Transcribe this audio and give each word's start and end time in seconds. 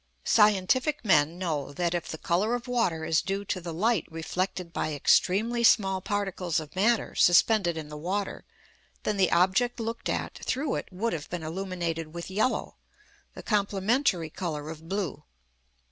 Scientific 0.25 1.05
men 1.05 1.37
know 1.37 1.71
that, 1.73 1.93
if 1.93 2.07
the 2.07 2.17
colour 2.17 2.55
of 2.55 2.67
water 2.67 3.05
is 3.05 3.21
due 3.21 3.45
to 3.45 3.61
the 3.61 3.71
light 3.71 4.07
reflected 4.09 4.73
by 4.73 4.95
extremely 4.95 5.63
small 5.63 6.01
particles 6.01 6.59
of 6.59 6.75
matter 6.75 7.13
suspended 7.13 7.77
in 7.77 7.89
the 7.89 7.97
water, 7.97 8.43
then 9.03 9.17
the 9.17 9.31
object 9.31 9.79
looked 9.79 10.09
at 10.09 10.39
through 10.43 10.73
it 10.73 10.87
would 10.91 11.13
have 11.13 11.29
been 11.29 11.43
illuminated 11.43 12.15
with 12.15 12.31
yellow 12.31 12.77
(the 13.35 13.43
complementary 13.43 14.31
colour 14.31 14.71
of 14.71 14.89
blue). 14.89 15.23